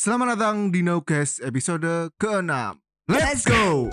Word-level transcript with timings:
Selamat 0.00 0.32
datang 0.32 0.72
di 0.72 0.80
Nowcast 0.80 1.44
episode 1.44 1.84
ke-6 2.16 2.56
Let's 3.04 3.44
go! 3.44 3.92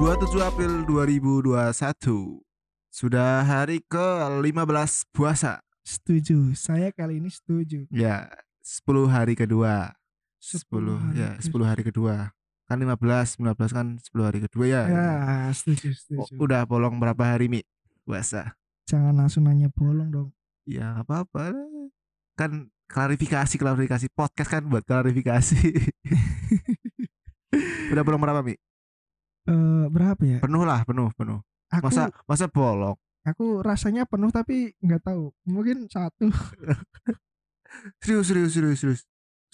...27 0.00 0.40
April 0.40 0.88
2021 0.88 2.40
Sudah 2.88 3.44
hari 3.44 3.84
ke-15 3.92 5.12
puasa. 5.12 5.60
Setuju, 5.84 6.56
saya 6.56 6.88
kali 6.96 7.20
ini 7.20 7.28
setuju. 7.28 7.84
Ya, 7.92 8.40
10 8.64 9.04
hari 9.12 9.36
kedua. 9.36 9.92
10, 10.40 10.64
10 10.64 11.12
ya, 11.12 11.36
hari 11.36 11.44
10 11.44 11.68
hari 11.68 11.82
kedua 11.84 12.32
Kan 12.70 12.78
15, 12.78 13.42
19 13.42 13.50
kan 13.74 13.86
10 13.98 14.28
hari 14.30 14.38
kedua 14.46 14.64
ya, 14.70 14.82
Ya, 14.86 15.10
setuju, 15.50 15.90
Oh, 16.14 16.22
setuju. 16.22 16.38
Udah 16.38 16.62
bolong 16.62 17.02
berapa 17.02 17.18
hari 17.18 17.50
Mi? 17.50 17.66
Puasa 18.06 18.54
Jangan 18.86 19.18
langsung 19.18 19.46
nanya 19.46 19.66
bolong 19.74 20.10
dong. 20.10 20.28
Ya 20.66 21.02
apa-apa 21.02 21.50
Kan 22.38 22.70
klarifikasi 22.86 23.54
klarifikasi 23.54 24.06
podcast 24.14 24.50
kan 24.50 24.62
buat 24.66 24.82
klarifikasi. 24.82 25.58
Udah 27.90 28.02
belum 28.06 28.22
berapa 28.22 28.40
mi? 28.40 28.54
Eh 29.46 29.84
berapa 29.90 30.22
ya? 30.22 30.38
Penuh 30.38 30.62
lah 30.62 30.86
penuh 30.86 31.10
penuh. 31.18 31.42
Aku 31.70 31.90
Masa 31.90 32.10
masa 32.26 32.46
bolong? 32.46 32.94
aku 33.20 33.60
rasanya 33.60 34.08
penuh 34.08 34.32
tapi 34.32 34.72
nggak 34.80 35.06
tahu. 35.06 35.30
Mungkin 35.44 35.86
satu. 35.90 36.30
Serius 38.02 38.26
serius 38.26 38.50
serius 38.50 38.78
serius. 38.82 39.00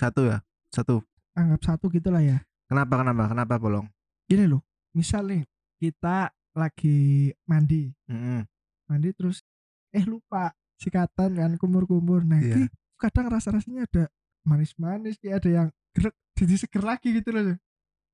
Satu 0.01 0.25
ya 0.25 0.41
satu. 0.73 1.05
Anggap 1.37 1.61
satu 1.65 1.93
gitulah 1.93 2.25
ya. 2.25 2.41
Kenapa 2.67 2.99
kenapa 2.99 3.23
kenapa 3.31 3.55
bolong? 3.57 3.87
Gini 4.27 4.45
loh. 4.45 4.63
Misal 4.91 5.29
nih 5.29 5.43
kita 5.79 6.33
lagi 6.57 7.31
mandi, 7.45 7.93
Mm-mm. 8.09 8.43
mandi 8.89 9.09
terus 9.13 9.45
eh 9.93 10.03
lupa 10.03 10.51
sikatan 10.77 11.37
kan 11.37 11.53
kumur-kumur. 11.57 12.25
Nah, 12.25 12.41
Iya. 12.41 12.57
ini 12.57 12.65
kadang 12.97 13.29
rasa-rasanya 13.29 13.85
ada 13.85 14.05
manis-manis 14.43 15.21
kayak 15.21 15.45
ada 15.45 15.51
yang 15.53 15.69
gerak 15.93 16.17
jadi 16.35 16.55
seger 16.57 16.83
lagi 16.83 17.13
gitu 17.13 17.29
loh. 17.31 17.55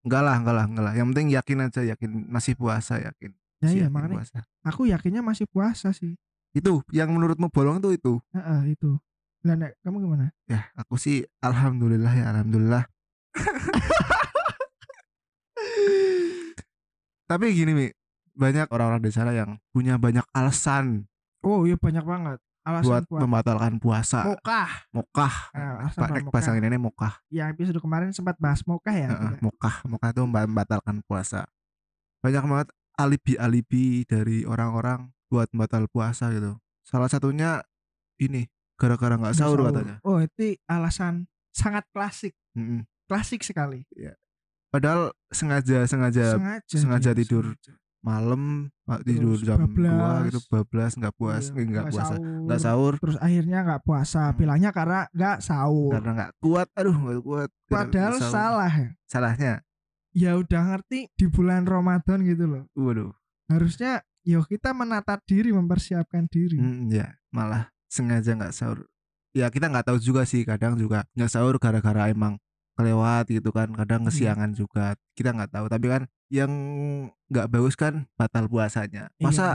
Enggak 0.03 0.23
lah 0.27 0.35
enggak 0.37 0.55
lah 0.59 0.65
enggak 0.67 0.85
lah. 0.85 0.93
Yang 0.99 1.07
penting 1.15 1.29
yakin 1.33 1.59
aja 1.63 1.81
yakin 1.87 2.11
masih 2.27 2.55
puasa 2.59 2.99
yakin. 2.99 3.31
Ya 3.33 3.39
Masih 3.63 3.77
iya 3.79 3.83
yakin 3.87 3.95
makanya 3.95 4.17
puasa. 4.19 4.39
aku 4.67 4.83
yakinnya 4.91 5.23
masih 5.23 5.47
puasa 5.47 5.89
sih. 5.95 6.19
Itu 6.53 6.83
yang 6.91 7.15
menurutmu 7.15 7.47
bolong 7.49 7.79
itu 7.79 7.95
itu. 7.95 8.13
Heeh, 8.35 8.75
itu. 8.75 8.99
Lah 9.47 9.55
Nek, 9.55 9.79
kamu 9.81 10.03
gimana? 10.03 10.35
Ya 10.45 10.67
aku 10.75 10.99
sih 10.99 11.23
alhamdulillah 11.41 12.11
ya 12.13 12.25
alhamdulillah. 12.35 12.85
Tapi 17.33 17.57
gini 17.57 17.73
mi, 17.73 17.87
banyak 18.37 18.69
orang-orang 18.69 19.01
di 19.01 19.09
sana 19.09 19.33
yang 19.33 19.57
punya 19.73 19.97
banyak 19.97 20.25
alasan 20.33 21.09
Oh 21.41 21.65
iya 21.65 21.75
banyak 21.75 22.05
banget 22.05 22.39
alasan 22.63 22.87
buat 22.87 23.03
kuat. 23.11 23.21
membatalkan 23.27 23.73
puasa. 23.83 24.23
Mokah. 24.23 24.71
Mokah. 24.95 25.35
Nah, 25.51 25.91
Pak 25.91 26.31
bahasa 26.31 26.55
ini 26.55 26.79
mokah. 26.79 27.19
Yang 27.27 27.49
episode 27.59 27.83
kemarin 27.83 28.15
sempat 28.15 28.39
bahas 28.39 28.63
mokah 28.63 28.95
ya. 28.95 29.11
Tidak? 29.11 29.43
mokah. 29.43 29.83
Mokah 29.83 30.09
itu 30.15 30.21
memba- 30.23 30.47
membatalkan 30.47 31.03
puasa. 31.03 31.51
Banyak 32.23 32.45
banget 32.47 32.69
alibi-alibi 32.95 34.07
dari 34.07 34.47
orang-orang 34.47 35.11
buat 35.27 35.51
batal 35.51 35.91
puasa 35.91 36.31
gitu. 36.31 36.55
Salah 36.87 37.11
satunya 37.11 37.67
ini 38.23 38.47
gara-gara 38.79 39.19
nggak 39.19 39.35
Nggak 39.35 39.43
sahur 39.43 39.59
katanya. 39.67 39.97
Oh 40.07 40.23
itu 40.23 40.55
alasan 40.71 41.27
sangat 41.51 41.83
klasik, 41.91 42.39
Mm-mm. 42.55 42.87
klasik 43.11 43.43
sekali. 43.43 43.83
Padahal 44.73 45.13
sengaja 45.29 45.85
sengaja 45.85 46.27
sengaja. 46.35 46.65
sengaja 46.73 47.11
dia, 47.13 47.19
tidur. 47.21 47.45
sengaja. 47.53 47.73
malam 48.03 48.43
Terus 48.83 49.05
tidur 49.07 49.39
jam 49.39 49.59
2 49.63 49.79
bablas. 49.79 50.23
gitu 50.27 50.39
bablas 50.51 50.93
nggak 50.99 51.15
puas 51.15 51.45
Iya, 51.47 51.55
eh, 51.55 51.67
nggak 51.71 51.87
puasa 51.87 52.15
nggak 52.19 52.61
sahur 52.61 52.93
Terus 52.99 53.17
akhirnya 53.21 53.59
nggak 53.63 53.83
puasa. 53.87 54.23
Hmm. 54.27 54.35
Bilangnya 54.35 54.71
karena 54.73 55.01
nggak 55.09 55.37
sahur. 55.39 55.93
karena 55.95 56.11
nggak 56.13 56.33
kuat 56.41 56.69
aduh 56.75 56.97
nggak 56.99 57.21
kuat 57.23 57.49
Padahal 57.69 58.15
salah 58.19 58.73
ya. 58.73 58.89
salahnya 59.07 59.53
Ya 60.11 60.35
udah 60.35 60.61
ngerti 60.67 61.09
di 61.15 61.27
bulan 61.27 61.63
Ramadan 61.63 62.27
gitu 62.27 62.45
loh. 62.45 62.65
waduh 62.75 63.13
Harusnya 63.47 64.03
yo 64.23 64.43
kita 64.43 64.71
menata 64.71 65.19
diri, 65.23 65.51
mempersiapkan 65.51 66.27
diri. 66.27 66.59
Hmm, 66.59 66.87
ya 66.89 67.07
malah 67.31 67.71
sengaja 67.87 68.35
nggak 68.35 68.51
sahur 68.51 68.89
ya 69.31 69.47
kita 69.47 69.71
nggak 69.71 69.87
tahu 69.87 69.97
juga 69.97 70.27
sih 70.27 70.43
kadang 70.43 70.75
juga 70.75 71.07
nggak 71.15 71.31
sahur 71.31 71.57
gara-gara 71.57 72.11
emang 72.11 72.35
kelewat 72.73 73.29
gitu 73.29 73.51
kan 73.51 73.69
kadang 73.73 74.03
Iya. 74.03 74.09
kesiangan 74.09 74.51
juga 74.53 74.97
kita 75.13 75.33
nggak 75.33 75.53
tahu 75.53 75.67
tapi 75.69 75.87
kan 75.89 76.03
yang 76.33 76.53
nggak 77.29 77.49
bagus 77.49 77.77
kan 77.77 78.09
batal 78.17 78.49
puasanya 78.49 79.13
Iya, 79.17 79.25
masa 79.29 79.47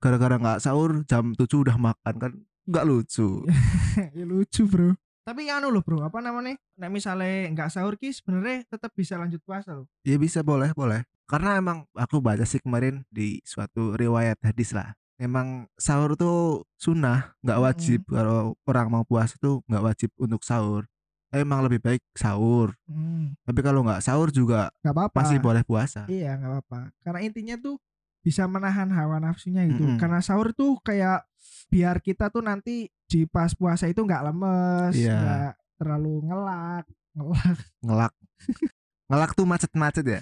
gara-gara 0.00 0.36
nggak 0.36 0.58
sahur 0.60 1.04
jam 1.04 1.32
7 1.32 1.44
udah 1.64 1.76
makan 1.76 2.14
kan 2.16 2.32
nggak 2.64 2.84
lucu 2.84 3.44
ya 4.16 4.24
lucu 4.24 4.64
bro 4.64 4.96
tapi 5.20 5.48
anu 5.48 5.68
loh 5.68 5.80
bro 5.80 6.04
apa 6.04 6.20
namanya 6.20 6.56
nek 6.76 6.90
misalnya 6.90 7.48
nggak 7.52 7.68
sahur 7.68 7.96
ki 7.96 8.12
sebenarnya 8.12 8.64
tetap 8.68 8.92
bisa 8.92 9.16
lanjut 9.16 9.40
puasa 9.40 9.72
loh 9.72 9.88
Ya 10.04 10.16
bisa 10.16 10.44
boleh 10.44 10.72
boleh. 10.72 11.04
Karena 11.24 11.56
emang 11.56 11.88
aku 11.96 12.20
baca 12.20 12.44
sih 12.44 12.60
kemarin 12.60 13.00
di 13.08 13.40
suatu 13.40 13.96
riwayat 13.96 14.36
hadis 14.44 14.76
lah. 14.76 14.92
Emang 15.16 15.64
sahur 15.80 16.12
tuh 16.12 16.68
sunnah, 16.76 17.32
nggak 17.40 17.56
wajib 17.56 18.00
kalau 18.04 18.52
orang 18.68 18.92
mau 18.92 19.08
puasa 19.08 19.40
tuh 19.40 19.64
nggak 19.64 19.80
wajib 19.80 20.10
untuk 20.20 20.44
sahur. 20.44 20.84
Emang 21.34 21.60
lebih 21.60 21.78
baik 21.78 22.02
sahur. 22.12 22.72
hmm, 22.86 23.34
Tapi 23.42 23.60
kalau 23.60 23.82
nggak 23.82 24.00
sahur 24.00 24.30
juga 24.30 24.70
nggak 24.80 24.94
apa-apa 24.94 25.16
masih 25.18 25.38
boleh 25.38 25.62
puasa. 25.62 26.06
iya 26.06 26.34
nggak 26.34 26.50
apa-apa 26.50 26.80
karena 27.00 27.20
intinya 27.20 27.56
tuh 27.56 27.76
bisa 28.20 28.46
menahan 28.46 28.88
hawa 28.88 29.18
nafsunya 29.18 29.66
gitu 29.66 29.84
Mm-mm. 29.84 29.98
karena 29.98 30.18
sahur 30.18 30.50
tuh 30.50 30.80
kayak 30.80 31.28
biar 31.68 31.98
kita 31.98 32.28
tuh 32.28 32.40
nanti 32.40 32.86
di 33.04 33.26
pas 33.26 33.52
puasa 33.52 33.84
itu 33.84 34.00
nggak 34.00 34.22
lemes 34.24 34.94
Iya. 34.94 35.16
nggak 35.18 35.52
terlalu 35.76 36.14
ngelak 36.24 36.84
ngelak 37.12 37.58
Ngelak. 37.84 38.12
Ngelak 39.04 39.30
tuh 39.34 39.44
macet-macet 39.44 40.04
ya. 40.08 40.20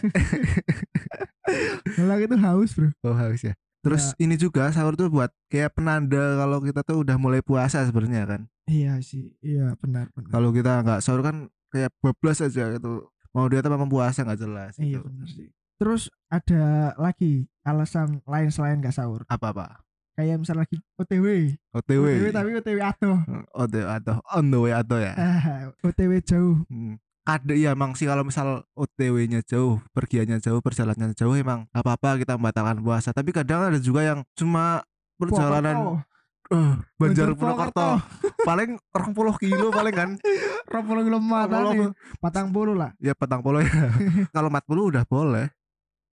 ngelak 1.94 2.18
itu 2.26 2.36
haus 2.38 2.70
bro 2.74 2.88
Oh 3.02 3.14
harus 3.14 3.42
ya. 3.42 3.54
Terus 3.82 4.14
ini 4.16 4.34
juga 4.34 4.70
sahur 4.70 4.94
tuh 4.94 5.10
buat 5.10 5.30
kayak 5.46 5.74
penanda 5.74 6.38
kalau 6.38 6.58
kita 6.58 6.80
tuh 6.82 7.02
udah 7.02 7.18
mulai 7.18 7.42
puasa 7.42 7.82
sebenarnya 7.82 8.24
kan. 8.24 8.40
iya 8.64 9.02
sih 9.02 9.34
iya 9.42 9.74
benar 9.74 10.06
benar 10.14 10.30
Kalau 10.30 10.50
kita 10.50 10.80
nggak 10.80 11.00
sahur 11.02 11.20
kan 11.20 11.36
kayak 11.68 11.90
bablas 11.98 12.38
aja 12.38 12.70
gitu. 12.70 13.10
Mau 13.30 13.50
dia 13.50 13.58
memang 13.60 13.88
puasa 13.88 14.22
nggak 14.22 14.38
jelas. 14.38 14.72
iya 14.78 14.96
gitu. 14.96 15.06
benar 15.06 15.28
sih 15.28 15.48
terus 15.82 16.06
ada 16.30 16.94
lagi 16.94 17.50
alasan 17.60 18.22
lain 18.22 18.54
selain 18.54 18.78
nggak 18.78 18.94
sahur 18.94 19.26
Apa-apa? 19.26 19.82
kayak 20.14 20.38
misal 20.38 20.54
lagi 20.54 20.78
OTW 20.94 21.58
OTW. 21.74 22.04
OTW 22.06 22.26
tapi 22.30 22.50
OTW 22.54 22.78
atuh 22.78 23.18
OTW 23.50 23.86
atau 23.90 24.16
on 24.30 24.46
the 24.46 24.60
way 24.60 24.70
atau 24.70 25.02
ya. 25.02 25.10
Ah, 25.18 25.74
OTW 25.82 26.22
jauh 26.22 26.62
Hmm. 26.70 27.02
Kade 27.22 27.54
ya 27.54 27.78
emang 27.78 27.94
sih 27.94 28.10
kalau 28.10 28.26
misal 28.26 28.66
OTW-nya 28.74 29.46
jauh, 29.46 29.78
pergiannya 29.94 30.42
jauh, 30.42 30.58
perjalanannya 30.58 31.14
jauh 31.14 31.38
emang 31.38 31.70
gak 31.70 31.86
apa-apa 31.86 32.18
kita 32.18 32.34
membatalkan 32.34 32.82
puasa. 32.82 33.14
Tapi 33.14 33.30
kadang 33.30 33.70
ada 33.70 33.78
juga 33.78 34.02
yang 34.02 34.26
cuma 34.34 34.82
perjalanan 35.14 36.02
eh, 36.50 36.74
Banjar 36.98 37.30
Purwokerto 37.38 38.02
paling 38.42 38.74
20 38.90 39.38
kilo 39.38 39.70
paling 39.70 39.94
kan. 39.94 40.10
Rompolo 40.72 41.06
kilo 41.06 41.22
mana 41.22 41.70
20. 41.70 41.78
nih 41.78 41.90
patang 42.18 42.50
bulu 42.50 42.74
lah 42.74 42.90
Ya 42.98 43.14
petang 43.14 43.38
puluh 43.38 43.62
ya. 43.62 43.70
kalau 44.34 44.50
40 44.50 44.90
udah 44.90 45.04
boleh. 45.06 45.46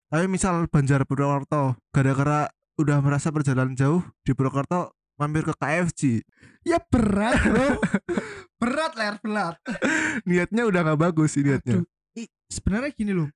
Tapi 0.07 0.31
misal 0.31 0.71
Banjar 0.71 1.03
Purwokerto 1.03 1.75
gara-gara 1.91 2.47
udah 2.79 3.03
merasa 3.03 3.35
perjalanan 3.35 3.75
jauh 3.75 4.07
di 4.23 4.39
Purwokerto 4.39 4.95
mampir 5.23 5.43
ke 5.43 5.55
KFC. 5.55 6.27
ya 6.63 6.83
berat 6.83 7.39
bro 7.41 7.69
berat 8.61 8.93
ler 8.95 9.15
berat 9.19 9.57
Niatnya 10.23 10.63
udah 10.65 10.81
nggak 10.83 11.01
bagus 11.01 11.33
sih 11.33 11.43
niatnya. 11.43 11.83
Sebenarnya 12.47 12.91
gini 12.91 13.13
loh 13.13 13.31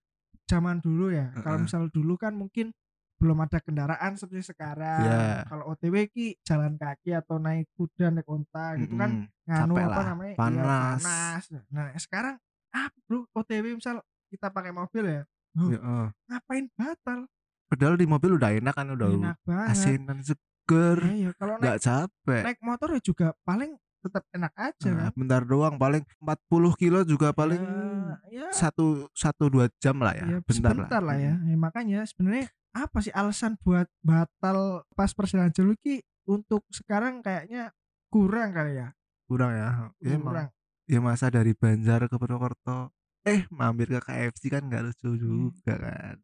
zaman 0.45 0.79
dulu 0.79 1.11
ya 1.11 1.31
kalau 1.37 1.59
Heeh. 1.59 1.67
misal 1.67 1.83
dulu 1.89 2.15
kan 2.15 2.31
mungkin 2.31 2.71
belum 3.17 3.41
ada 3.41 3.59
kendaraan 3.59 4.15
seperti 4.15 4.47
sekarang 4.47 5.03
Ya. 5.03 5.43
kalau 5.43 5.73
OTW 5.73 6.07
ki 6.07 6.39
jalan 6.43 6.77
kaki 6.77 7.11
atau 7.13 7.41
naik 7.41 7.67
kuda 7.73 8.13
naik 8.13 8.29
onta 8.29 8.77
gitu 8.77 8.95
kan 8.95 9.25
Mm-mm. 9.25 9.43
nganu 9.43 9.73
Capek 9.73 9.83
apa 9.83 9.91
lah, 9.91 10.07
namanya 10.07 10.29
iya, 10.29 10.39
panas. 10.39 11.01
panas 11.01 11.43
nah 11.67 11.87
sekarang 11.97 12.35
apa 12.71 12.95
bro 13.03 13.25
OTW 13.33 13.75
misal 13.75 13.99
kita 14.29 14.51
pakai 14.51 14.71
mobil 14.71 15.05
ya 15.05 15.23
Ya, 15.57 15.81
eh. 15.81 16.07
ngapain 16.29 16.69
batal 16.71 17.25
Padahal 17.67 17.97
di 17.97 18.05
mobil 18.05 18.37
udah 18.37 18.53
enak 18.53 18.71
kan 18.71 18.87
udah 18.87 19.09
enak 19.09 19.37
banget 19.43 19.69
asinan 19.73 20.21
seger 20.67 20.99
Iya, 21.01 21.15
iya. 21.15 21.31
kalau 21.39 21.55
nggak 21.57 21.79
capek. 21.79 22.43
naik 22.43 22.61
motor 22.61 22.89
ya 22.91 23.01
juga 23.01 23.27
paling 23.41 23.71
tetap 23.99 24.23
enak 24.31 24.53
aja 24.55 24.87
Nah, 24.89 24.99
kan. 25.01 25.13
bentar 25.17 25.43
doang 25.43 25.75
paling 25.77 26.03
40 26.17 26.39
kilo 26.77 27.03
juga 27.03 27.31
paling 27.31 27.59
ya, 27.59 28.47
ya, 28.47 28.49
satu 28.51 29.07
satu 29.13 29.47
dua 29.47 29.67
jam 29.77 29.99
lah 29.99 30.15
ya, 30.15 30.27
ya, 30.29 30.39
bentar, 30.41 30.75
sebentar 30.75 31.03
lah 31.03 31.17
ya. 31.17 31.35
Ya, 31.37 31.57
makanya 31.57 32.03
sebenarnya 32.03 32.47
apa 32.71 32.99
sih 33.01 33.11
alasan 33.11 33.55
buat 33.57 33.87
batal 34.01 34.83
pas 34.93 35.11
perjalanan 35.11 35.51
jauh 35.51 35.75
ki 35.77 36.03
untuk 36.25 36.63
sekarang 36.69 37.19
kayaknya 37.21 37.71
kurang 38.09 38.51
kali 38.53 38.75
ya? 38.77 38.91
Kurang 39.25 39.51
ya 39.51 39.91
ya 39.99 40.19
kurang. 40.19 40.49
ya 40.85 40.99
masa 41.01 41.27
dari 41.27 41.51
Banjar 41.53 42.07
ke 42.07 42.15
Purwokerto. 42.15 42.95
Eh 43.23 43.43
mampir 43.49 43.91
ke 43.91 43.99
KFC 44.01 44.47
kan 44.49 44.63
nggak 44.65 44.83
lucu 44.85 45.09
Hmm. 45.09 45.19
juga 45.51 45.75
kan 45.77 46.15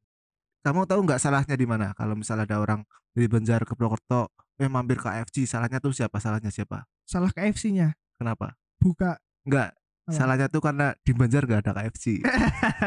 kamu 0.62 0.86
tahu 0.86 1.00
nggak 1.02 1.18
salahnya 1.18 1.58
di 1.58 1.66
mana? 1.66 1.90
Kalau 1.98 2.14
misalnya 2.14 2.46
ada 2.46 2.62
orang 2.62 2.80
dari 3.10 3.26
Banjar 3.26 3.66
ke 3.66 3.74
Purwokerto, 3.74 4.30
eh 4.62 4.70
mampir 4.70 5.02
KFC, 5.02 5.44
salahnya 5.44 5.82
tuh 5.82 5.90
siapa? 5.90 6.22
Salahnya 6.22 6.54
siapa? 6.54 6.86
Salah 7.02 7.34
KFC-nya. 7.34 7.98
Kenapa? 8.14 8.54
Buka. 8.78 9.18
Enggak. 9.42 9.74
Apa? 10.02 10.14
Salahnya 10.14 10.46
tuh 10.46 10.62
karena 10.62 10.94
di 11.02 11.12
Banjar 11.14 11.46
gak 11.46 11.66
ada 11.66 11.72
KFC. 11.82 12.22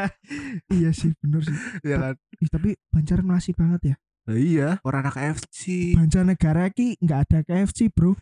iya 0.76 0.90
sih, 0.92 1.12
bener 1.20 1.44
sih. 1.44 1.56
Iya 1.84 1.96
kan? 2.00 2.14
Ih, 2.40 2.48
tapi 2.48 2.70
Banjar 2.92 3.20
masih 3.20 3.52
banget 3.52 3.80
ya. 3.92 3.96
Nah, 4.26 4.34
iya, 4.34 4.68
orang 4.82 5.06
ada 5.06 5.14
KFC, 5.14 5.94
Banjarnegara 5.94 6.66
ki 6.74 6.98
nggak 6.98 7.20
ada 7.30 7.38
KFC, 7.46 7.94
Bro. 7.94 8.18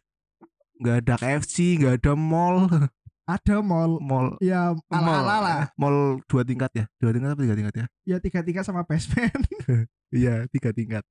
nggak 0.77 0.97
ada 1.01 1.15
KFC, 1.17 1.81
nggak 1.81 1.95
ada 2.05 2.13
mall, 2.13 2.69
Ada 3.25 3.65
mall. 3.65 3.97
mall, 4.05 4.37
Ya 4.45 4.77
ala-ala 4.93 5.37
lah. 5.41 5.61
mall 5.81 6.21
dua 6.29 6.45
tingkat 6.45 6.69
ya, 6.77 6.85
dua 7.01 7.17
tingkat 7.17 7.33
apa 7.33 7.41
tiga 7.41 7.57
tingkat 7.57 7.75
ya? 7.75 7.87
Ya 8.05 8.17
tiga-tiga 8.21 8.61
sama 8.61 8.85
basement. 8.85 9.45
Iya, 10.15 10.47
tiga 10.47 10.71
tingkat. 10.71 11.03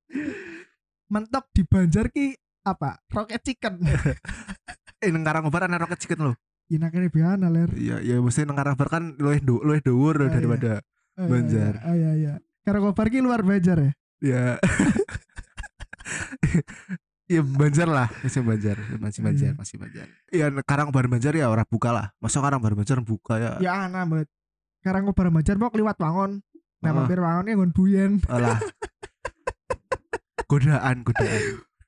Mentok 1.12 1.52
di 1.52 1.60
Banjar 1.68 2.08
ki 2.08 2.40
apa? 2.64 2.96
Rocket 3.12 3.42
chicken. 3.44 3.82
Eh, 5.04 5.12
nang 5.12 5.20
Karangkobar 5.20 5.68
ana 5.68 5.76
rocket 5.76 6.00
chicken 6.00 6.32
loh. 6.32 6.36
Inaknya 6.72 7.12
biana 7.12 7.52
ler. 7.52 7.68
Iya, 7.76 8.00
ya 8.00 8.16
mesti 8.24 8.48
nang 8.48 8.56
Karangkobar 8.56 8.88
kan 8.88 9.04
luwih 9.20 9.44
du, 9.44 9.60
luwih 9.60 9.84
dhuwur 9.84 10.24
iya. 10.24 10.32
daripada 10.32 10.72
Oh, 11.14 11.22
iya, 11.22 11.30
Banjar. 11.30 11.74
Iya, 11.78 11.86
oh, 11.86 11.94
iya, 11.94 12.12
iya. 12.16 12.34
Karena 12.64 12.80
Kobar 12.80 13.06
ki 13.12 13.20
luar 13.22 13.40
Banjar 13.46 13.78
ya. 13.78 13.92
ya. 14.24 14.44
Ya 17.34 17.42
Banjar 17.42 17.88
lah, 17.90 18.08
masih 18.22 18.46
Banjar, 18.46 18.78
masih 19.02 19.20
Banjar, 19.26 19.50
Iya. 19.50 19.58
masih 19.58 19.76
Banjar. 19.82 20.06
Iya, 20.30 20.46
Karangkobar 20.62 21.10
Banjar 21.10 21.34
ya 21.34 21.50
orang 21.50 21.66
buka 21.66 21.90
lah. 21.90 22.06
Masa 22.22 22.38
Karangkobar 22.38 22.78
Banjar 22.78 23.02
buka 23.02 23.34
ya? 23.42 23.50
Ya 23.58 23.90
ana 23.90 24.06
banget. 24.06 24.30
Karena 24.84 25.00
Kobar 25.08 25.32
Banjar 25.32 25.56
mau 25.56 25.72
liwat 25.72 25.96
Wangon. 25.96 26.44
Nah, 26.84 26.92
Heeh. 26.92 26.92
mampir 26.92 27.18
Wangonnya 27.18 27.52
ngon 27.56 27.72
buyen. 27.72 28.12
Alah. 28.28 28.60
godaan, 30.44 31.00
godaan, 31.02 31.42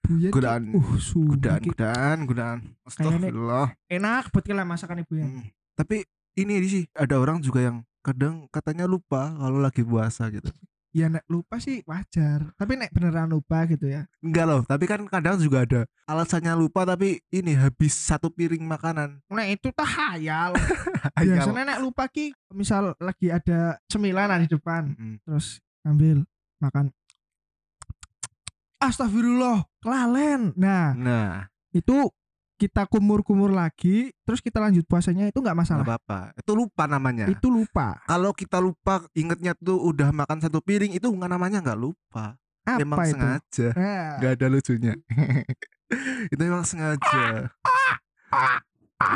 Buyen. 0.06 0.30
Godaan. 0.30 0.62
Uh, 0.72 0.96
godaan, 1.34 1.60
godaan, 1.66 2.18
godaan. 2.24 2.58
Astagfirullah. 2.86 3.74
enak 3.90 4.30
betul 4.30 4.54
lah 4.54 4.64
masakan 4.64 5.02
ibu 5.02 5.18
ya. 5.18 5.26
Hmm. 5.26 5.44
Tapi 5.76 6.06
ini 6.38 6.62
sih 6.64 6.82
ada 6.94 7.18
orang 7.18 7.42
juga 7.42 7.60
yang 7.60 7.82
kadang 8.00 8.46
katanya 8.48 8.86
lupa 8.86 9.34
kalau 9.34 9.58
lagi 9.60 9.82
puasa 9.82 10.30
gitu. 10.30 10.48
Ya 10.96 11.12
nek 11.12 11.28
lupa 11.28 11.60
sih 11.60 11.84
wajar. 11.84 12.56
Tapi 12.56 12.72
nek 12.80 12.88
beneran 12.88 13.28
lupa 13.28 13.68
gitu 13.68 13.84
ya. 13.84 14.08
Enggak 14.24 14.44
loh, 14.48 14.60
tapi 14.64 14.88
kan 14.88 15.04
kadang 15.04 15.36
juga 15.36 15.68
ada 15.68 15.80
alasannya 16.08 16.56
lupa 16.56 16.88
tapi 16.88 17.20
ini 17.28 17.52
habis 17.52 17.92
satu 17.92 18.32
piring 18.32 18.64
makanan. 18.64 19.20
Nek 19.28 19.60
itu 19.60 19.68
tah 19.76 19.84
hayal. 19.84 20.56
Biasanya 21.20 21.76
nek 21.76 21.80
lupa 21.84 22.08
ki 22.08 22.32
misal 22.56 22.96
lagi 22.96 23.28
ada 23.28 23.76
cemilan 23.92 24.40
di 24.40 24.48
depan, 24.48 24.96
Mm. 24.96 25.20
terus 25.20 25.60
ambil 25.84 26.24
makan. 26.64 26.88
Astagfirullah, 28.80 29.68
kelalen. 29.84 30.56
Nah, 30.56 30.96
Nah, 30.96 31.28
itu 31.76 32.08
kita 32.56 32.88
kumur-kumur 32.88 33.52
lagi, 33.52 34.16
terus 34.24 34.40
kita 34.40 34.56
lanjut 34.60 34.88
puasanya 34.88 35.28
itu 35.28 35.36
nggak 35.38 35.52
nggak 35.52 35.60
masalah. 35.60 35.84
apa-apa. 35.84 36.20
Itu 36.40 36.56
lupa 36.56 36.88
namanya. 36.88 37.28
Itu 37.28 37.52
lupa. 37.52 38.00
Kalau 38.08 38.32
kita 38.32 38.58
lupa 38.64 39.04
ingetnya 39.12 39.52
tuh 39.56 39.76
udah 39.76 40.08
makan 40.10 40.40
satu 40.40 40.64
piring 40.64 40.96
itu 40.96 41.04
nggak 41.04 41.28
namanya 41.28 41.60
nggak 41.60 41.76
lupa. 41.76 42.34
Apa 42.66 42.82
emang 42.82 42.98
itu? 43.04 43.12
sengaja. 43.14 43.68
Nah, 43.76 44.10
Nggak 44.18 44.32
ada 44.40 44.46
lucunya. 44.50 44.94
itu 46.34 46.42
emang 46.42 46.64
sengaja. 46.66 47.26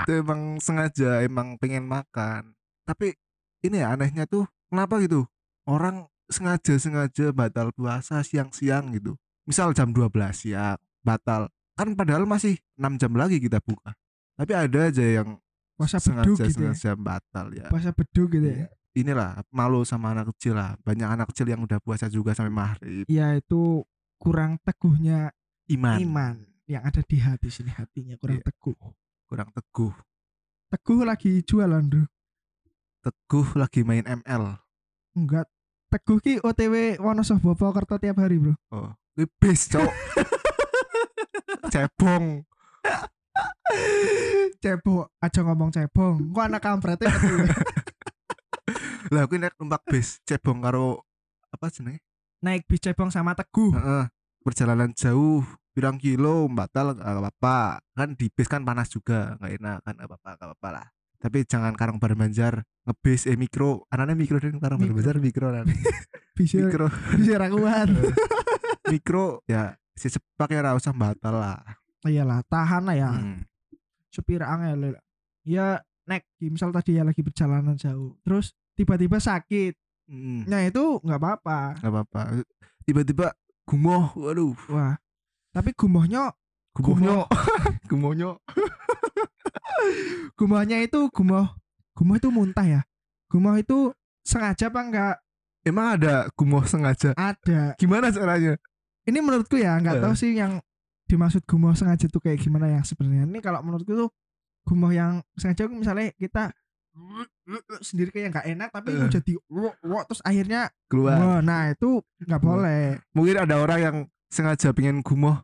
itu 0.05 0.11
emang 0.15 0.41
sengaja, 0.63 1.11
emang 1.25 1.59
pengen 1.59 1.89
makan. 1.89 2.55
Tapi 2.87 3.17
ini 3.65 3.83
ya 3.83 3.97
anehnya 3.97 4.29
tuh 4.29 4.47
kenapa 4.71 5.01
gitu? 5.03 5.27
Orang 5.67 6.07
sengaja-sengaja 6.31 7.35
batal 7.35 7.75
puasa 7.75 8.23
siang-siang 8.23 8.95
gitu. 8.95 9.19
Misal 9.49 9.75
jam 9.75 9.91
12 9.91 10.13
siang 10.31 10.79
batal. 11.03 11.51
Kan 11.81 11.97
padahal 11.97 12.29
masih 12.29 12.61
6 12.77 13.01
jam 13.01 13.17
lagi 13.17 13.41
kita 13.41 13.57
buka. 13.65 13.97
Tapi 14.37 14.53
ada 14.53 14.93
aja 14.93 15.01
yang 15.01 15.41
puasa 15.81 15.97
sengaja 15.97 16.29
gitu 16.45 16.61
ya. 16.61 16.77
sengaja 16.77 16.93
batal 16.93 17.49
ya. 17.57 17.73
Puasa 17.73 17.89
beduk 17.97 18.37
gitu 18.37 18.53
ya. 18.53 18.57
Iya. 18.61 18.69
Inilah 19.01 19.41
malu 19.49 19.81
sama 19.89 20.13
anak 20.13 20.29
kecil 20.37 20.61
lah. 20.61 20.77
Banyak 20.85 21.09
anak 21.09 21.33
kecil 21.33 21.49
yang 21.49 21.65
udah 21.65 21.81
puasa 21.81 22.13
juga 22.13 22.37
sampai 22.37 22.53
maghrib. 22.53 23.09
Ya 23.09 23.33
itu 23.33 23.81
kurang 24.21 24.61
teguhnya 24.61 25.33
Iman. 25.73 25.97
iman 26.05 26.37
yang 26.69 26.85
ada 26.85 27.01
di 27.01 27.17
hati 27.17 27.49
sini 27.49 27.73
hatinya 27.73 28.21
kurang 28.21 28.45
Iya. 28.45 28.53
teguh. 28.53 28.77
Kurang 29.25 29.49
teguh. 29.57 29.95
Teguh 30.69 31.01
lagi 31.01 31.41
jualan, 31.41 31.81
Bro. 31.89 32.05
Teguh 33.01 33.49
lagi 33.57 33.81
main 33.89 34.05
ML. 34.05 34.61
Enggak. 35.17 35.49
Teguh 35.89 36.21
ki 36.21 36.45
OTW 36.45 37.01
Wonosobo 37.01 37.57
Purwokerto 37.57 37.97
tiap 37.97 38.21
hari, 38.21 38.37
Bro. 38.37 38.55
Oh, 38.69 38.93
bis, 39.41 39.65
cok. 39.67 39.89
Cebong. 41.69 42.47
cebong, 44.61 45.09
aja 45.21 45.41
ngomong 45.45 45.71
cebong. 45.73 46.33
Kok 46.33 46.45
anak 46.45 46.63
kampretnya 46.65 47.13
betul. 47.13 47.49
Lah 49.13 49.27
aku 49.27 49.37
naik 49.37 49.59
numpak 49.59 49.83
bis 49.91 50.23
cebong 50.23 50.63
karo 50.63 51.03
apa 51.51 51.69
jenenge? 51.69 52.01
Naik 52.41 52.65
bis 52.65 52.81
cebong 52.81 53.13
sama 53.13 53.37
Teguh. 53.37 53.75
Heeh. 53.75 54.05
Perjalanan 54.41 54.97
jauh 54.97 55.45
pirang 55.77 56.01
kilo 56.01 56.49
batal 56.49 56.97
nggak 56.97 57.21
apa-apa. 57.21 57.85
Kan 57.93 58.17
di 58.17 58.33
bis 58.33 58.49
kan 58.49 58.65
panas 58.65 58.89
juga, 58.89 59.37
nggak 59.37 59.53
enak 59.61 59.79
kan 59.85 59.95
nggak 59.99 60.09
apa-apa, 60.09 60.31
nggak 60.39 60.49
apa-apa 60.49 60.69
lah. 60.73 60.87
Tapi 61.21 61.45
jangan 61.45 61.77
karang 61.77 62.01
bar 62.01 62.17
Banjar 62.17 62.65
ngebis 62.89 63.29
eh 63.29 63.37
mikro, 63.37 63.85
anaknya 63.93 64.17
mikro 64.17 64.41
dan 64.41 64.57
karang 64.57 64.81
bar 64.81 65.19
Mikro. 65.21 65.53
Kan. 65.53 65.69
Bisa 66.39 66.57
mikro. 66.57 66.89
bisa 67.21 67.37
rakuan. 67.37 67.93
mikro 68.93 69.45
ya 69.45 69.77
si 69.97 70.09
sepak 70.09 70.51
ya 70.53 70.61
ora 70.65 70.77
usah 70.79 70.95
batal 70.95 71.39
lah. 71.39 71.61
Iyalah, 72.07 72.41
tahan 72.49 72.83
lah 72.89 72.97
ya. 72.97 73.11
Hmm. 73.13 73.45
Supir 74.09 74.41
angel. 74.43 74.97
Ya 75.45 75.81
nek 76.09 76.27
misal 76.41 76.73
tadi 76.73 76.97
ya 76.97 77.05
lagi 77.05 77.21
perjalanan 77.21 77.77
jauh. 77.77 78.17
Terus 78.25 78.57
tiba-tiba 78.75 79.21
sakit. 79.21 79.77
Hmm. 80.11 80.49
Nah, 80.49 80.67
itu 80.67 80.99
nggak 81.05 81.21
apa-apa. 81.21 81.79
nggak 81.79 81.93
apa-apa. 81.93 82.21
Tiba-tiba 82.83 83.31
gumoh, 83.69 84.11
waduh, 84.19 84.57
Wah. 84.73 84.99
Tapi 85.55 85.75
gumohnya 85.75 86.35
gumohnya, 86.71 87.27
gumohnya. 87.91 88.31
gumohnya 90.39 90.79
itu 90.87 91.11
gumoh 91.11 91.51
gumoh 91.95 92.17
itu 92.17 92.29
muntah 92.33 92.65
ya. 92.65 92.83
Gumoh 93.31 93.55
itu 93.59 93.93
sengaja 94.25 94.71
apa 94.71 94.81
enggak 94.83 95.17
Emang 95.61 96.01
ada 96.01 96.25
gumoh 96.33 96.65
sengaja? 96.65 97.13
ada. 97.21 97.77
Gimana 97.77 98.09
caranya? 98.09 98.57
Ini 99.03 99.19
menurutku 99.19 99.57
ya 99.57 99.77
nggak 99.77 99.97
Eh. 99.97 100.03
tahu 100.03 100.15
sih 100.15 100.33
yang 100.33 100.61
dimaksud 101.05 101.43
gumoh 101.43 101.73
sengaja 101.73 102.07
tuh 102.07 102.19
kayak 102.19 102.39
gimana 102.39 102.69
ya 102.69 102.81
sebenarnya. 102.81 103.25
Ini 103.25 103.39
kalau 103.39 103.61
menurutku 103.61 103.93
tuh 103.97 104.11
gumoh 104.63 104.89
yang 104.89 105.19
sengaja 105.35 105.67
misalnya 105.67 106.13
kita 106.15 106.53
sendiri 107.81 108.11
kayak 108.11 108.29
nggak 108.31 108.47
enak 108.49 108.69
tapi 108.71 108.91
Eh. 108.93 109.09
jadi 109.09 109.33
wok 109.47 109.75
wok 109.81 110.03
terus 110.07 110.21
akhirnya 110.21 110.69
Keluar. 110.87 111.41
nah 111.41 111.69
itu 111.69 111.99
nggak 112.21 112.41
boleh 112.41 112.99
Mungkin 113.11 113.37
ada 113.39 113.57
orang 113.57 113.79
yang 113.81 113.97
sengaja 114.27 114.71
pengen 114.71 115.01
gumoh 115.01 115.41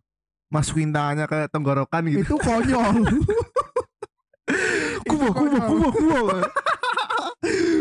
masukin 0.46 0.90
tangannya 0.90 1.24
ke 1.24 1.48
tenggorokan 1.48 2.02
gitu. 2.06 2.22
itu 2.22 2.34
konyol 2.36 2.92
Gumoh, 5.06 5.30
gumoh, 5.32 5.60
gumoh, 5.60 5.90
gumoh. 5.90 6.26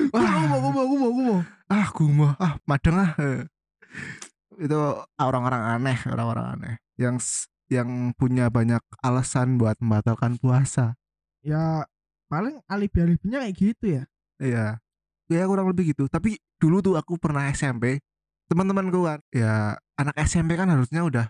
Wah. 0.09 0.23
gumoh 0.39 0.59
gumoh 0.61 0.85
gumoh 0.87 1.09
gumoh 1.11 1.39
ah 1.67 1.87
gumoh, 1.91 2.31
ah 2.37 2.53
madeng 2.63 2.95
ah. 2.95 3.11
Itu 4.57 4.79
orang-orang 5.17 5.61
aneh, 5.75 5.97
orang-orang 6.07 6.45
aneh 6.57 6.73
yang 6.95 7.15
yang 7.67 8.13
punya 8.13 8.47
banyak 8.47 8.79
alasan 9.01 9.57
buat 9.57 9.75
membatalkan 9.81 10.37
puasa. 10.37 10.93
ya 11.41 11.85
paling 12.25 12.57
alibi 12.65 13.05
alibinya 13.05 13.45
kayak 13.45 13.53
gitu 13.53 13.85
ya 14.01 14.03
Iya. 14.41 14.81
Ya 15.29 15.45
kurang 15.45 15.69
lebih 15.69 15.93
gitu. 15.93 16.09
Tapi 16.09 16.37
dulu 16.57 16.81
tuh 16.81 16.93
aku 16.97 17.15
pernah 17.21 17.45
SMP, 17.49 18.01
teman-temanku 18.45 19.05
kan, 19.05 19.19
ya 19.29 19.73
anak 19.95 20.13
SMP 20.25 20.53
kan 20.57 20.69
harusnya 20.69 21.01
udah 21.05 21.27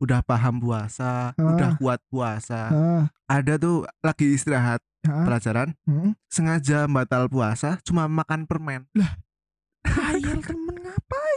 udah 0.00 0.20
paham 0.24 0.56
puasa, 0.58 1.32
Ah. 1.36 1.52
udah 1.52 1.76
kuat 1.76 2.00
puasa. 2.08 2.68
ah 2.72 3.04
Ada 3.28 3.56
tuh 3.56 3.84
lagi 4.00 4.32
istirahat 4.32 4.80
ah, 5.04 5.24
pelajaran, 5.28 5.76
hmm. 5.84 6.16
sengaja 6.28 6.88
batal 6.88 7.28
puasa, 7.28 7.76
cuma 7.84 8.08
makan 8.08 8.48
permen. 8.48 8.88
Hayal 9.84 10.40
temen 10.48 10.76
ngapain 10.80 11.27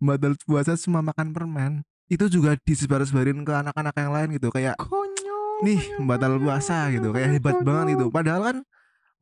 Batal 0.00 0.34
puasa 0.42 0.74
cuma 0.78 1.00
makan 1.04 1.32
permen. 1.34 1.72
Itu 2.10 2.26
juga 2.26 2.58
disebar-sebarin 2.58 3.42
ke 3.46 3.52
anak-anak 3.54 3.94
yang 3.94 4.10
lain 4.10 4.28
gitu, 4.34 4.50
kayak 4.50 4.74
konyol 4.82 5.62
nih 5.62 5.78
konyol, 5.78 6.08
batal 6.10 6.32
konyol, 6.34 6.44
puasa 6.44 6.78
gitu, 6.90 7.08
kayak 7.14 7.28
hebat 7.38 7.54
konyol. 7.60 7.66
banget 7.66 7.86
itu. 7.94 8.06
Padahal 8.10 8.42
kan 8.42 8.56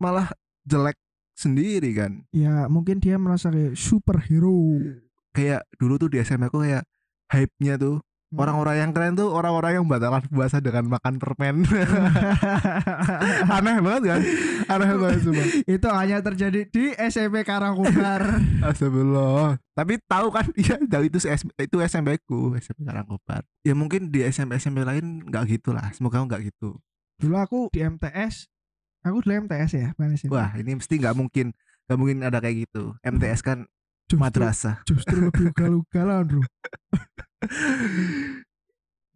malah 0.01 0.29
jelek 0.65 0.97
sendiri 1.39 1.91
kan. 1.95 2.27
ya 2.35 2.67
mungkin 2.67 2.99
dia 2.99 3.15
merasa 3.15 3.53
kayak 3.55 3.79
superhero 3.79 4.83
kayak 5.31 5.63
dulu 5.79 5.95
tuh 5.95 6.11
di 6.11 6.19
SMP 6.19 6.51
aku 6.51 6.67
kayak 6.67 6.83
hype-nya 7.31 7.79
tuh. 7.79 8.03
Orang-orang 8.29 8.77
yang 8.77 8.91
keren 8.93 9.17
tuh 9.17 9.33
orang-orang 9.33 9.81
yang 9.81 9.89
batalkan 9.89 10.29
puasa 10.29 10.61
dengan 10.61 10.85
makan 10.85 11.17
permen. 11.17 11.65
Aneh 13.57 13.81
banget 13.81 14.03
kan? 14.05 14.21
Aneh 14.69 14.93
banget 15.01 15.21
cuma. 15.25 15.43
itu 15.65 15.89
hanya 15.89 16.21
terjadi 16.21 16.61
di 16.69 16.93
SMP 17.09 17.41
Karangkobar. 17.41 18.37
Astagfirullah. 18.69 19.57
Tapi 19.73 19.97
tahu 20.05 20.29
kan 20.29 20.45
iya 20.61 20.77
dari 20.77 21.09
itu 21.09 21.25
itu 21.57 21.77
SMP 21.81 22.21
ku, 22.21 22.53
SMP 22.61 22.85
Karangkobar. 22.85 23.49
Ya 23.65 23.73
mungkin 23.73 24.13
di 24.13 24.21
SMP 24.29 24.61
SMP 24.61 24.85
lain 24.85 25.25
nggak 25.25 25.49
gitu 25.49 25.73
lah. 25.73 25.89
Semoga 25.97 26.21
nggak 26.21 26.53
gitu. 26.53 26.77
Dulu 27.17 27.35
aku 27.41 27.73
di 27.73 27.81
MTS, 27.81 28.45
aku 29.09 29.25
dulu 29.25 29.49
MTS 29.49 29.71
ya, 29.73 29.89
SMP. 29.97 30.37
Wah, 30.37 30.53
ini 30.53 30.77
mesti 30.77 31.01
nggak 31.01 31.17
mungkin 31.17 31.57
nggak 31.89 31.97
mungkin 31.97 32.21
ada 32.29 32.45
kayak 32.45 32.69
gitu. 32.69 32.93
MTS 33.01 33.41
kan 33.41 33.65
Justru- 34.17 34.25
madrasah. 34.25 34.77
Justru 34.89 35.17
lebih 35.29 35.53
ugal-ugalan, 35.53 36.25
Bro. 36.25 36.41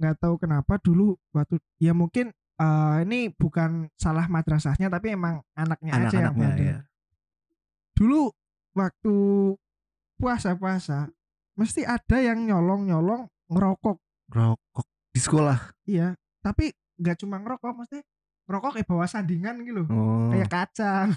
nggak 0.02 0.18
tahu 0.18 0.34
kenapa 0.34 0.82
dulu 0.82 1.14
waktu 1.30 1.62
ya 1.78 1.94
mungkin 1.94 2.34
eh, 2.34 2.96
ini 3.06 3.30
bukan 3.30 3.87
salah 3.94 4.26
madrasahnya 4.26 4.90
tapi 4.90 5.14
emang 5.14 5.38
anaknya 5.54 5.90
aja 5.94 6.18
yang 6.28 6.34
bandel. 6.34 6.66
ya. 6.66 6.78
Dulu 7.94 8.34
waktu 8.75 9.14
puasa-puasa 10.18 11.06
mesti 11.54 11.87
ada 11.87 12.18
yang 12.18 12.44
nyolong-nyolong 12.46 13.30
ngerokok. 13.52 13.96
Rokok 14.32 14.87
di 15.12 15.20
sekolah. 15.20 15.58
Iya, 15.84 16.16
tapi 16.40 16.72
nggak 16.99 17.16
cuma 17.20 17.37
ngerokok, 17.40 17.72
mesti 17.84 18.00
ngerokok 18.49 18.70
kayak 18.80 18.88
bawa 18.88 19.06
sandingan 19.06 19.61
gitu 19.62 19.84
loh. 19.84 19.88
Oh. 19.92 20.30
Kayak 20.32 20.50
kacang. 20.50 21.08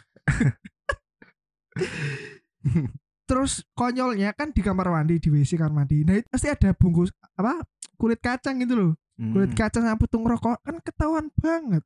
Terus 3.26 3.66
konyolnya 3.74 4.32
kan 4.32 4.50
di 4.50 4.62
kamar 4.62 4.88
mandi, 4.88 5.18
di 5.18 5.28
WC 5.28 5.58
kamar 5.58 5.84
mandi. 5.84 6.06
Nah, 6.06 6.16
itu 6.16 6.28
pasti 6.30 6.48
ada 6.48 6.72
bungkus 6.72 7.10
apa? 7.34 7.66
Kulit 7.98 8.22
kacang 8.22 8.62
gitu 8.62 8.74
loh. 8.78 8.92
Kulit 9.16 9.52
Hmm. 9.52 9.58
kacang 9.58 9.84
sama 9.88 9.98
putung 9.98 10.24
rokok 10.24 10.60
kan 10.62 10.76
ketahuan 10.80 11.28
banget. 11.36 11.84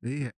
Iya. 0.00 0.30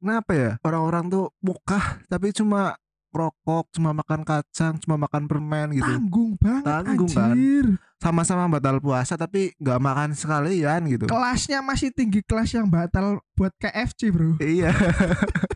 Kenapa 0.00 0.30
ya 0.32 0.50
orang-orang 0.62 1.06
tuh 1.06 1.30
mukah 1.38 2.02
tapi 2.06 2.30
cuma 2.32 2.74
rokok, 3.12 3.68
cuma 3.76 3.92
makan 3.92 4.24
kacang, 4.24 4.80
cuma 4.80 4.96
makan 4.96 5.28
permen 5.28 5.76
gitu. 5.76 5.84
Tanggung 5.84 6.32
banget 6.40 6.64
Tanggung, 6.64 7.10
kan? 7.12 7.36
anjir. 7.36 7.66
Sama-sama 8.00 8.48
batal 8.48 8.80
puasa 8.80 9.14
tapi 9.14 9.52
nggak 9.60 9.78
makan 9.78 10.10
sekalian 10.16 10.80
gitu. 10.88 11.04
Kelasnya 11.06 11.60
masih 11.60 11.92
tinggi 11.92 12.24
kelas 12.24 12.56
yang 12.56 12.66
batal 12.66 13.20
buat 13.36 13.52
KFC, 13.60 14.08
Bro. 14.08 14.40
Iya. 14.40 14.72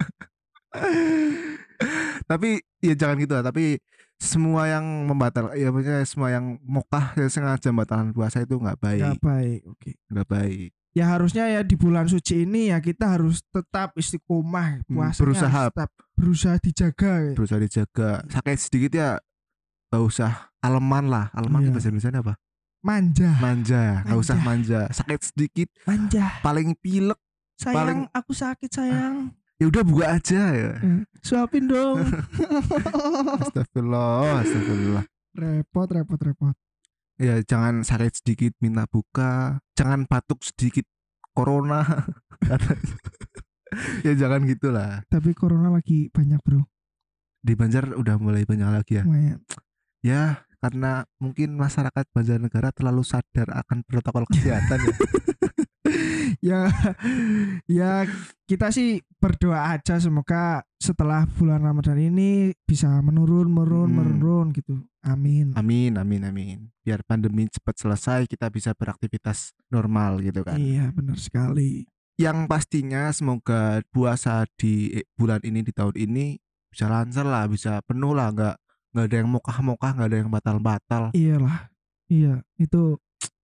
tapi 2.31 2.61
ya 2.83 2.95
jangan 2.95 3.17
gitu 3.19 3.33
lah. 3.35 3.45
Tapi 3.47 3.79
semua 4.17 4.65
yang 4.67 4.83
membatal, 5.05 5.53
ya 5.53 5.69
maksudnya 5.69 6.01
semua 6.03 6.29
yang 6.31 6.57
mukah 6.61 7.13
yang 7.15 7.29
sengaja 7.29 7.69
batalan 7.71 8.11
puasa 8.11 8.41
itu 8.41 8.57
nggak 8.57 8.79
baik, 8.79 9.01
Gak 9.03 9.21
baik. 9.21 9.61
Oke. 9.67 9.91
nggak 10.09 10.27
baik. 10.27 10.71
Ya 10.93 11.13
harusnya 11.13 11.45
ya 11.47 11.61
di 11.61 11.77
bulan 11.77 12.09
suci 12.09 12.43
ini 12.43 12.73
ya 12.73 12.81
kita 12.81 13.13
harus 13.13 13.45
tetap 13.47 13.93
istiqomah 13.95 14.81
Hmm, 14.81 14.97
puasanya 14.97 15.21
berusaha. 15.21 15.61
tetap 15.69 15.91
berusaha 16.17 16.57
dijaga 16.57 17.13
ya. 17.21 17.33
Berusaha 17.37 17.61
dijaga. 17.61 18.11
Sakit 18.27 18.57
sedikit 18.57 18.93
ya 18.95 19.09
nggak 19.87 20.03
usah 20.03 20.33
aleman 20.59 21.07
lah. 21.07 21.29
Aleman 21.31 21.61
Iya. 21.63 21.71
bahasa 21.71 21.93
Indonesia 21.93 22.17
apa? 22.17 22.35
Manja, 22.81 23.31
Manja, 23.37 23.83
nggak 24.03 24.17
usah 24.17 24.37
Manja. 24.41 24.81
manja. 24.89 24.95
Sakit 24.95 25.21
sedikit, 25.21 25.69
manja. 25.85 26.39
paling 26.41 26.73
pilek, 26.79 27.19
Sayang, 27.57 27.77
Paling- 27.77 28.05
aku 28.13 28.33
sakit 28.33 28.71
sayang. 28.71 29.33
Ya 29.57 29.65
udah 29.73 29.83
buka 29.83 30.07
aja 30.21 30.43
ya. 30.53 30.73
Eh, 30.81 31.03
Suapin 31.25 31.67
dong. 31.67 32.05
Astagfirullah, 33.43 34.45
astagfirullah. 34.45 35.05
repot, 35.37 35.89
repot, 35.91 36.21
repot. 36.23 36.55
Ya 37.17 37.41
jangan 37.41 37.81
sakit 37.81 38.21
sedikit 38.21 38.53
minta 38.61 38.85
buka, 38.85 39.61
jangan 39.73 40.05
batuk 40.05 40.45
sedikit 40.45 40.85
corona. 41.33 41.85
ya 44.07 44.13
jangan 44.13 44.45
gitulah. 44.45 45.01
Tapi 45.09 45.33
corona 45.33 45.73
lagi 45.73 46.13
banyak, 46.13 46.41
Bro. 46.45 46.69
Di 47.41 47.55
Banjar 47.57 47.95
udah 47.97 48.17
mulai 48.21 48.45
banyak 48.45 48.69
lagi 48.69 49.01
ya. 49.01 49.05
Lumayan. 49.07 49.41
Ya 50.05 50.45
karena 50.61 51.07
mungkin 51.23 51.55
masyarakat 51.55 52.05
Banjarnegara 52.11 52.75
terlalu 52.75 53.07
sadar 53.07 53.49
akan 53.65 53.87
protokol 53.87 54.25
kesehatan 54.29 54.79
ya. 54.83 54.97
ya 56.47 56.71
ya 57.67 58.07
kita 58.45 58.71
sih 58.71 58.89
berdoa 59.17 59.73
aja 59.73 59.99
semoga 59.99 60.63
setelah 60.77 61.27
bulan 61.27 61.59
Ramadan 61.61 61.99
ini 61.99 62.31
bisa 62.63 63.01
menurun 63.01 63.49
menurun 63.49 63.89
Hmm. 63.89 63.97
menurun 63.97 64.47
gitu 64.53 64.75
amin 65.03 65.55
Amin, 65.55 65.95
amin, 65.95 66.23
amin. 66.25 66.59
Biar 66.81 67.03
pandemi 67.03 67.47
cepat 67.47 67.75
selesai, 67.77 68.27
kita 68.27 68.47
bisa 68.49 68.71
beraktivitas 68.73 69.51
normal 69.69 70.19
gitu 70.21 70.43
kan. 70.43 70.55
iya 70.55 70.91
benar 70.91 71.17
sekali 71.17 71.87
Yang 72.17 72.39
pastinya 72.47 73.11
semoga 73.11 73.83
puasa 73.89 74.47
di 74.53 74.89
eh, 74.95 75.07
bulan 75.13 75.43
ini 75.43 75.61
di 75.61 75.71
tahun 75.71 75.95
ini 75.95 76.39
bisa 76.67 76.87
lancar 76.87 77.23
lah, 77.25 77.45
bisa 77.45 77.83
penuh 77.83 78.13
lah, 78.13 78.31
nggak 78.31 78.57
nggak 78.91 79.05
ada 79.05 79.17
yang 79.17 79.29
mokah-mokah, 79.29 79.91
nggak 79.93 80.09
ada 80.09 80.19
yang 80.19 80.31
batal-batal. 80.31 81.03
iyalah 81.13 81.69
iya 82.07 82.41
itu 82.57 82.97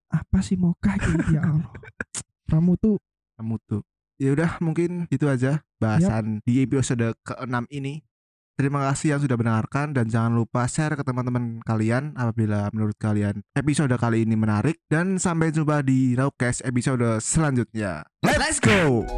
apa 0.09 0.39
sih 0.39 0.55
mokah 0.55 0.95
gitu 0.95 1.33
ya 1.33 1.41
Allah 1.43 1.69
kamu 2.53 2.77
tuh 2.77 2.97
Kamu 3.33 3.57
tuh. 3.65 3.81
Ya 4.21 4.29
udah 4.29 4.61
mungkin 4.61 5.09
itu 5.09 5.25
aja 5.25 5.65
bahasan 5.81 6.37
di 6.45 6.61
episode 6.61 7.17
ke-6 7.25 7.65
ini. 7.73 8.05
Terima 8.53 8.85
kasih 8.85 9.17
yang 9.17 9.21
sudah 9.25 9.33
mendengarkan 9.33 9.97
dan 9.97 10.05
jangan 10.05 10.37
lupa 10.37 10.69
share 10.69 10.93
ke 10.93 11.01
teman-teman 11.01 11.57
kalian 11.65 12.13
apabila 12.13 12.69
menurut 12.69 12.93
kalian 13.01 13.41
episode 13.57 13.89
kali 13.97 14.29
ini 14.29 14.37
menarik 14.37 14.77
dan 14.85 15.17
sampai 15.17 15.49
jumpa 15.49 15.81
di 15.81 16.13
Raukes 16.13 16.61
episode 16.61 17.17
selanjutnya. 17.17 18.05
Let's 18.21 18.61
go. 18.61 19.09